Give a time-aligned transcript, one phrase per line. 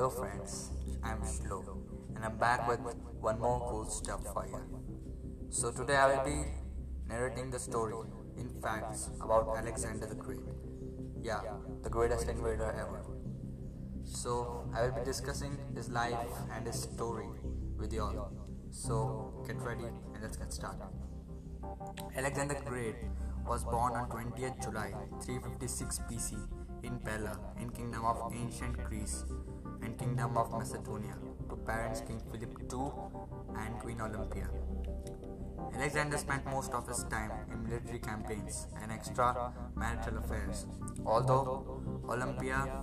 [0.00, 0.70] Hello friends,
[1.02, 1.76] I'm Shlo
[2.16, 2.80] and I'm back with
[3.20, 4.62] one more cool stuff for you.
[5.50, 6.38] So today I will be
[7.06, 7.92] narrating the story
[8.38, 10.40] in facts about Alexander the Great.
[11.20, 11.42] Yeah,
[11.82, 13.04] the greatest invader ever.
[14.02, 17.28] So I will be discussing his life and his story
[17.76, 18.32] with you all.
[18.70, 20.88] So get ready and let's get started.
[22.16, 22.96] Alexander the Great
[23.46, 26.38] was born on 20th July 356 BC
[26.84, 29.26] in Pella in Kingdom of Ancient Greece
[29.82, 31.16] and Kingdom of Macedonia
[31.48, 32.90] to parents King Philip II
[33.56, 34.48] and Queen Olympia.
[35.74, 40.66] Alexander spent most of his time in military campaigns and extramarital affairs,
[41.06, 42.82] although Olympia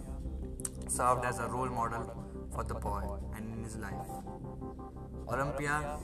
[0.87, 3.03] served as a role model for the boy
[3.35, 4.07] and in his life.
[5.27, 5.99] Olympia,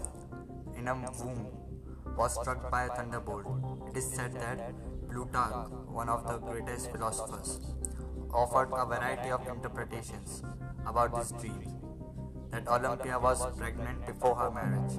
[0.77, 1.47] in a womb,
[2.17, 3.45] was struck by a thunderbolt.
[3.89, 4.73] It is said that
[5.09, 7.72] Plutarch, one of the greatest philosophers,
[8.33, 10.43] offered a variety of interpretations
[10.85, 11.73] about this dream
[12.51, 14.93] that Olympia was pregnant before her marriage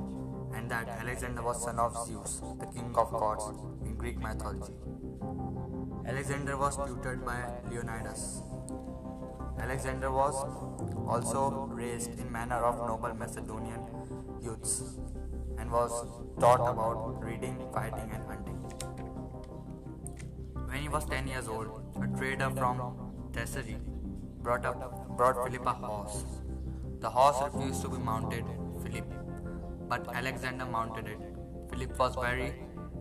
[0.54, 3.44] and that Alexander was son of Zeus, the king of gods
[3.84, 4.74] in Greek mythology.
[6.06, 7.38] Alexander was tutored by
[7.70, 8.42] Leonidas.
[9.60, 10.34] Alexander was
[11.08, 13.80] also raised in manner of noble Macedonian
[14.42, 14.98] youths
[15.58, 15.92] and was
[16.38, 18.54] taught about reading, fighting and hunting.
[20.68, 21.68] When he was 10 years old,
[22.02, 23.03] a trader from
[23.34, 23.76] Thessaly
[24.42, 26.24] brought up brought Philip a horse.
[27.00, 28.44] The horse refused to be mounted,
[28.82, 29.04] Philip,
[29.88, 31.18] but Alexander mounted it.
[31.70, 32.54] Philip was very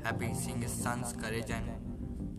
[0.03, 1.69] happy seeing his son's courage and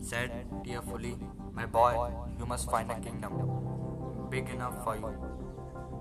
[0.01, 0.31] said
[0.65, 1.17] tearfully,
[1.53, 5.15] My boy, you must find a kingdom big enough for you,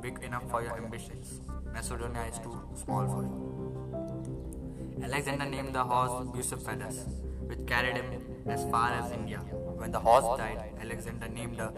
[0.02, 1.40] big enough for your ambitions.
[1.72, 5.04] Macedonia is too small for you.
[5.04, 7.06] Alexander named the horse Bucephalus,
[7.46, 9.40] which carried him as far as India.
[9.76, 11.72] When the horse died, Alexander named a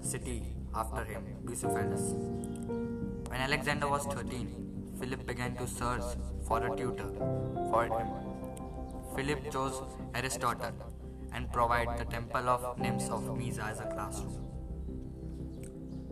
[0.00, 2.12] city after him, Bucephalus.
[3.28, 6.02] When Alexander was 13, Philip began to search
[6.46, 7.10] for a tutor
[7.70, 8.08] for him.
[9.16, 9.82] Philip chose
[10.14, 10.72] Aristotle
[11.32, 14.38] and provided the temple of nymphs of Mieza as a classroom.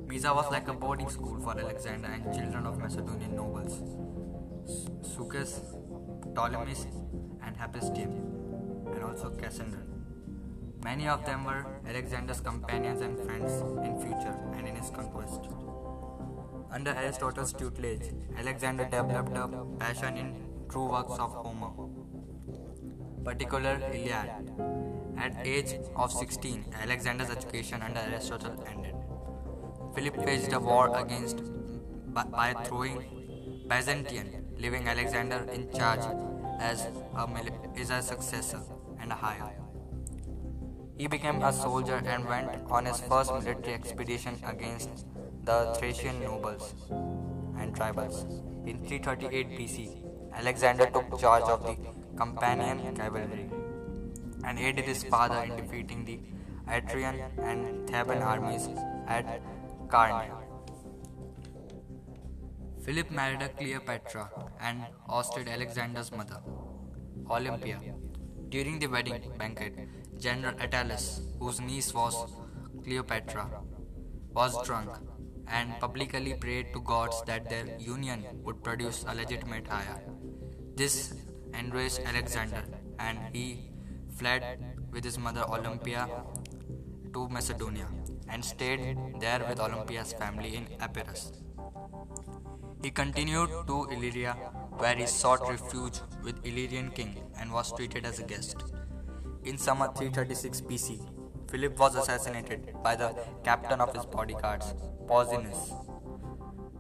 [0.07, 3.83] Mieza was like a boarding school for Alexander and children of Macedonian nobles,
[5.03, 5.61] Sucus,
[6.35, 6.87] Ptolemies,
[7.43, 8.11] and Hephaestion,
[8.93, 9.90] and also Cassander.
[10.83, 13.53] Many of them were Alexander's companions and friends
[13.85, 15.49] in future and in his conquest.
[16.73, 19.49] Under Aristotle's tutelage, Alexander developed a
[19.79, 20.35] passion in
[20.71, 21.73] true works of Homer,
[23.25, 24.31] particularly Iliad.
[25.19, 28.95] At age of 16, Alexander's education under Aristotle ended.
[29.95, 31.43] Philip waged a war against
[32.15, 36.07] by throwing Byzantium, leaving Alexander in charge
[36.59, 36.87] as
[37.17, 38.63] a, is a successor
[39.01, 39.53] and a higher.
[41.01, 45.07] He became a soldier and went on his first military expedition against
[45.45, 46.75] the Thracian nobles
[47.59, 48.19] and tribals.
[48.69, 49.79] In 338 BC,
[50.35, 51.75] Alexander took charge of the
[52.19, 53.49] Companion cavalry
[54.45, 56.21] and aided his father in defeating the
[56.69, 58.69] Athenian and Theban armies
[59.07, 59.41] at
[59.89, 60.37] Chaeronea.
[62.85, 66.43] Philip married a Cleopatra and ousted Alexander's mother,
[67.31, 67.81] Olympia.
[68.51, 69.75] During the wedding banquet,
[70.21, 72.15] General Attalus, whose niece was
[72.85, 73.51] Cleopatra,
[74.33, 74.91] was drunk
[75.49, 80.03] and publicly prayed to gods that their union would produce a legitimate heir.
[80.77, 81.15] This
[81.55, 82.65] enraged Alexander
[82.99, 83.71] and he
[84.19, 84.45] fled
[84.93, 86.07] with his mother Olympia
[87.15, 87.89] to Macedonia
[88.29, 91.33] and stayed there with Olympia's family in Epirus.
[92.83, 94.35] He continued to Illyria
[94.77, 98.57] where he sought refuge with Illyrian king and was treated as a guest.
[99.43, 101.01] In summer 336 BC,
[101.51, 104.75] Philip was assassinated by the captain of his bodyguards,
[105.07, 105.73] Pausanias.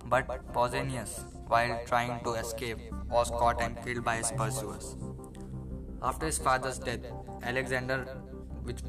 [0.04, 2.78] But Pausanias, while trying to escape,
[3.08, 4.96] was caught and killed by his pursuers.
[6.02, 7.00] After his father's death,
[7.42, 8.06] Alexander,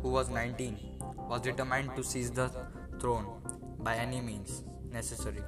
[0.02, 0.78] who was 19,
[1.30, 2.52] was determined to seize the
[3.00, 3.26] throne
[3.80, 5.44] by any means necessary.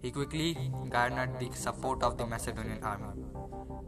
[0.00, 0.56] He quickly
[0.88, 3.24] garnered the support of the Macedonian army.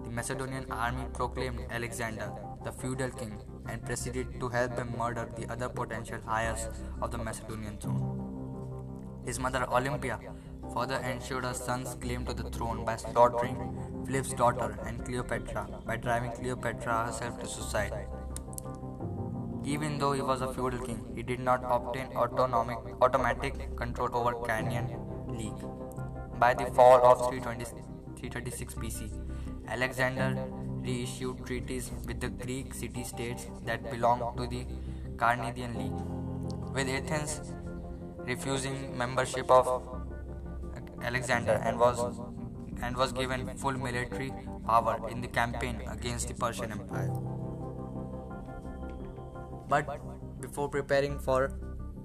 [0.05, 2.31] The Macedonian army proclaimed Alexander
[2.63, 6.69] the feudal king and proceeded to help him murder the other potential heirs
[7.03, 8.27] of the Macedonian throne.
[9.25, 10.19] His mother Olympia
[10.73, 13.57] further ensured her son's claim to the throne by slaughtering
[14.07, 18.07] Philip's daughter and Cleopatra by driving Cleopatra herself to suicide.
[19.65, 24.33] Even though he was a feudal king, he did not obtain autonomic, automatic control over
[24.33, 24.89] Corinthian
[25.29, 25.63] League.
[26.39, 29.11] By the fall of 336 BC,
[29.69, 30.43] Alexander
[30.83, 34.67] reissued treaties with the Greek city states that belonged to the
[35.17, 37.53] Corinthian League, with Athens
[38.25, 39.67] refusing membership of
[41.03, 42.21] Alexander and was
[42.83, 44.33] and was given full military
[44.67, 47.11] power in the campaign against the Persian Empire.
[49.69, 49.87] But
[50.41, 51.53] before preparing for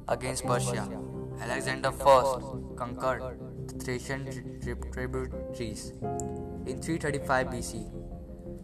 [0.07, 0.87] against Persia,
[1.39, 2.39] Alexander first
[2.77, 4.25] conquered the Thracian
[4.61, 5.91] tributaries
[6.65, 7.91] in 335 BC,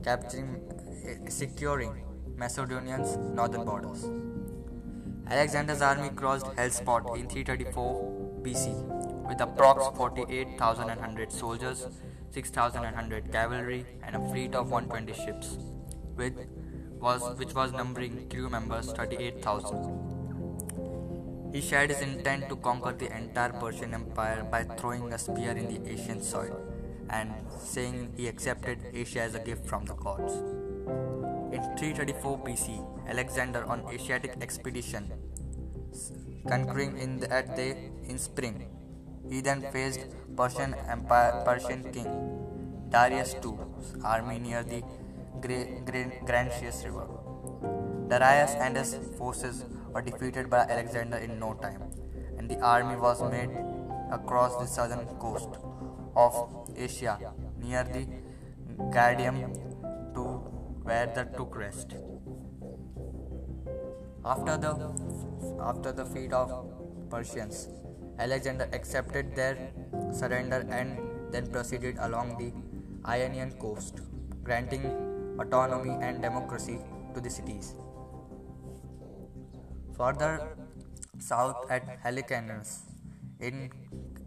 [0.04, 0.62] capturing
[1.06, 2.04] eh, securing
[2.36, 4.06] Macedonian's northern borders.
[5.28, 8.74] Alexander's army crossed Hellespont in 334 BC
[9.28, 11.88] with approx 48,100 soldiers,
[12.32, 15.58] 6,100 cavalry, and a fleet of 120 ships,
[16.16, 16.34] with
[17.00, 21.52] was which was numbering crew members 38,000.
[21.54, 25.68] He shared his intent to conquer the entire Persian Empire by throwing a spear in
[25.68, 26.71] the Asian soil
[27.12, 30.34] and saying he accepted Asia as a gift from the gods.
[31.54, 35.12] In 334 BC, Alexander on Asiatic expedition,
[36.48, 37.76] conquering in the, at the
[38.08, 38.68] in spring.
[39.30, 42.32] He then faced Persian Empire, Persian king
[42.92, 44.82] Darius II's army near the
[45.40, 47.08] Granicus River.
[48.10, 49.64] Darius and his forces
[49.94, 51.84] were defeated by Alexander in no time,
[52.38, 53.50] and the army was made
[54.12, 55.48] across the southern coast
[56.18, 58.08] of Asia near the
[58.96, 59.54] Gordium
[60.16, 60.24] to
[60.84, 61.96] where the took rest.
[64.24, 64.72] After the
[65.62, 66.50] after the feat of
[67.10, 67.70] Persians,
[68.20, 69.72] Alexander accepted their
[70.12, 70.98] surrender and
[71.32, 72.52] then proceeded along the
[73.10, 74.02] Ionian coast,
[74.44, 74.86] granting
[75.40, 76.80] autonomy and democracy
[77.16, 77.74] to the cities.
[79.98, 80.56] Further
[81.20, 82.82] south at Halicarnassus
[83.40, 83.72] in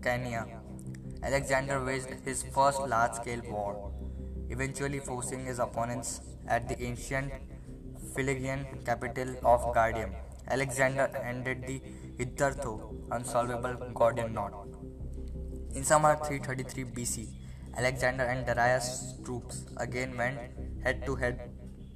[0.02, 0.46] Caria,
[1.24, 3.90] Alexander waged his first large scale war,
[4.50, 7.32] eventually forcing his opponents at the ancient
[8.12, 10.12] Phrygian capital of Gordium.
[10.48, 11.80] Alexander ended the
[12.18, 12.72] hitherto
[13.10, 14.52] unsolvable Gordian knot.
[15.74, 17.28] In summer 333 BC,
[17.76, 20.38] Alexander and Darius' troops again went
[20.84, 21.50] head to head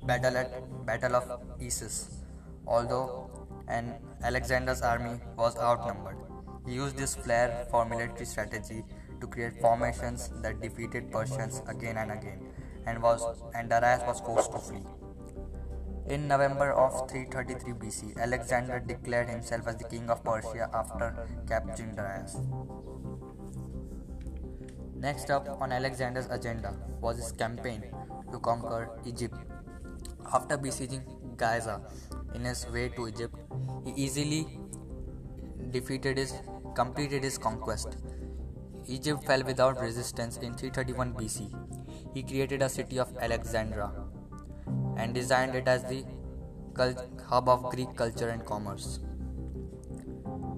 [0.04, 2.24] battle at Battle of Issus.
[2.66, 3.30] Although
[3.68, 3.94] and
[4.24, 6.16] Alexander's army was outnumbered,
[6.66, 8.82] he used this flair for military strategy
[9.20, 12.40] to create formations that defeated Persians again and again,
[12.86, 14.84] and was and Darius was forced to flee.
[16.08, 21.94] In November of 333 BC, Alexander declared himself as the king of Persia after capturing
[21.94, 22.36] Darius.
[24.96, 27.84] Next up on Alexander's agenda was his campaign
[28.32, 29.36] to conquer Egypt.
[30.32, 31.02] After besieging
[31.36, 31.82] Gaza
[32.34, 33.34] in his way to Egypt,
[33.84, 34.58] he easily
[35.70, 36.34] defeated his
[36.74, 37.96] completed his conquest
[38.88, 41.52] Egypt fell without resistance in 331 BC.
[42.14, 43.90] He created a city of Alexandria
[44.96, 46.04] and designed it as the
[47.28, 49.00] hub of Greek culture and commerce.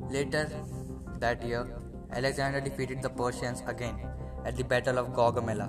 [0.08, 0.48] Later
[1.18, 1.66] that year,
[2.12, 3.98] Alexander defeated the Persians again
[4.44, 5.68] at the Battle of Gaugamela.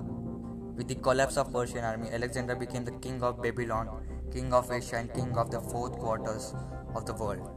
[0.76, 3.90] With the collapse of Persian army, Alexander became the king of Babylon,
[4.32, 6.54] king of Asia, and king of the fourth quarters
[6.96, 7.50] of the world.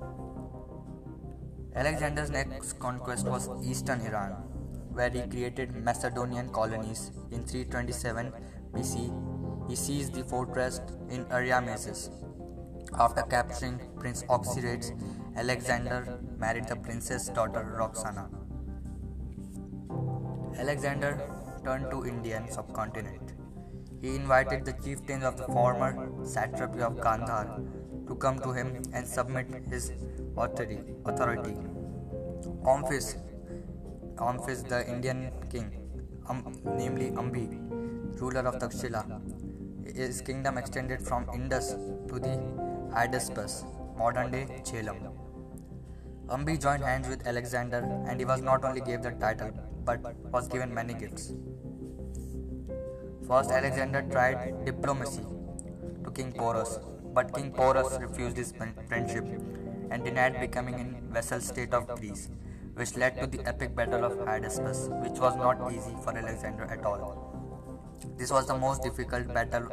[1.74, 4.36] Alexander's next conquest was eastern Iran,
[4.94, 7.10] where he created Macedonian colonies.
[7.30, 8.32] In 327
[8.72, 10.80] BC, he seized the fortress
[11.10, 12.10] in Ariamazes.
[12.98, 14.92] After capturing Prince Oxyartes,
[15.36, 18.28] Alexander married the princess daughter Roxana.
[20.58, 21.20] Alexander
[21.64, 23.32] turned to Indian subcontinent.
[24.00, 27.60] He invited the chieftains of the former satrapy of Gandhar
[28.06, 29.92] to come to him and submit his
[30.36, 30.78] authority.
[31.06, 31.56] authority.
[34.18, 35.72] Amphis the Indian king,
[36.28, 37.46] um, namely Ambi,
[38.20, 39.02] ruler of Takshila.
[39.96, 41.70] His kingdom extended from Indus
[42.08, 42.38] to the
[42.94, 43.64] Hydaspes,
[43.96, 45.12] modern day Jhelum.
[46.28, 47.78] Ambi joined hands with Alexander
[48.08, 49.50] and he was not only given the title
[49.84, 50.00] but
[50.32, 51.34] was given many gifts.
[53.26, 55.24] First, Alexander tried diplomacy
[56.04, 56.78] to King Porus,
[57.12, 59.24] but King Porus refused his friendship
[59.90, 62.28] and denied becoming in vassal state of Greece
[62.74, 66.84] which led to the epic battle of Hydaspes, which was not easy for Alexander at
[66.84, 67.32] all.
[68.16, 69.68] This was the most difficult battle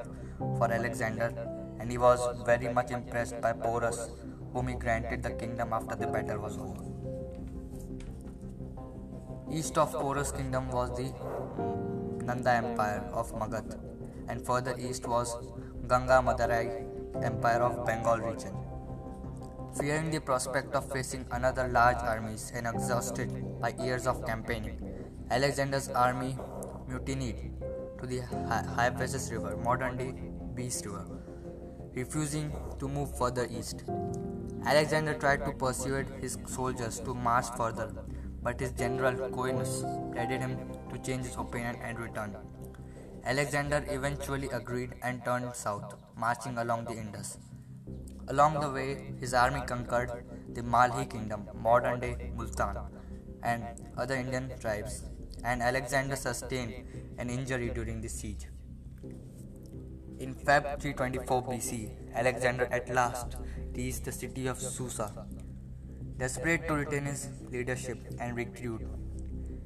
[0.58, 1.34] for Alexander,
[1.79, 4.10] and he was very much impressed by Porus,
[4.53, 6.86] whom he granted the kingdom after the battle was over.
[9.51, 11.12] East of Porus' kingdom was the
[12.25, 13.79] Nanda Empire of Magad,
[14.29, 15.36] and further east was
[15.88, 18.55] Gangaridai Empire of Bengal region.
[19.79, 24.77] Fearing the prospect of facing another large armies and exhausted by years of campaigning,
[25.31, 26.37] Alexander's army
[26.89, 27.53] mutinied
[27.99, 28.19] to the
[28.75, 30.13] Hyphasis River, modern day
[30.55, 31.05] Beas River,
[31.93, 33.83] refusing to move further east.
[34.65, 37.91] Alexander tried to persuade his soldiers to march further,
[38.43, 40.57] but his general Coenus pleaded him
[40.91, 42.35] to change his opinion and return.
[43.23, 47.37] Alexander eventually agreed and turned south, marching along the Indus.
[48.31, 50.11] Along the way, his army conquered
[50.55, 52.77] the Malhi kingdom, modern day Multan,
[53.43, 53.63] and
[53.97, 55.03] other Indian tribes,
[55.43, 56.73] and Alexander sustained
[57.17, 58.47] an injury during the siege.
[60.19, 63.35] In Feb 324 BC, Alexander at last
[63.75, 65.11] reached the city of Susa.
[66.17, 68.81] Desperate to retain his leadership and recruit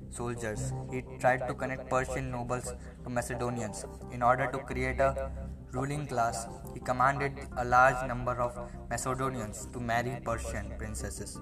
[0.09, 3.85] soldiers, he tried to connect Persian nobles to Macedonians.
[4.11, 5.29] In order to create a
[5.75, 8.57] ruling class, he commanded a large number of
[8.89, 11.39] Macedonians to marry Persian princesses.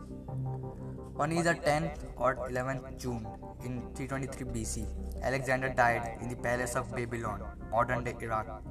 [1.17, 3.27] On either 10th or 11th June
[3.63, 4.87] in 323 BC,
[5.21, 8.63] Alexander died in the palace of Babylon, modern day Iraq.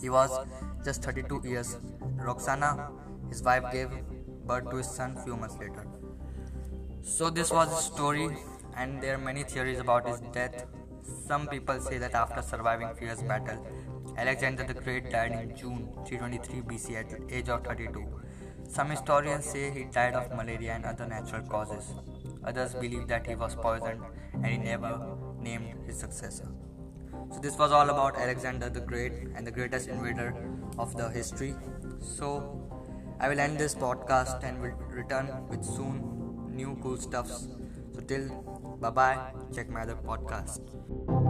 [0.00, 0.30] He was
[0.84, 1.76] just 32 years.
[2.16, 2.90] Roxana,
[3.28, 3.90] his wife, gave
[4.46, 5.86] birth to his son few months later.
[7.02, 8.28] So this was his story,
[8.76, 10.66] and there are many theories about his death.
[11.26, 13.64] Some people say that after surviving fierce battle,
[14.20, 18.04] Alexander the Great died in June 323 BC at the age of 32.
[18.68, 21.94] Some historians say he died of malaria and other natural causes.
[22.44, 24.02] Others believe that he was poisoned
[24.34, 26.48] and he never named his successor.
[27.32, 30.34] So this was all about Alexander the Great and the greatest invader
[30.78, 31.54] of the history.
[31.98, 32.28] So
[33.18, 37.48] I will end this podcast and will return with soon new cool stuffs.
[37.94, 38.28] So till
[38.80, 39.32] bye bye.
[39.54, 41.29] Check my other podcast.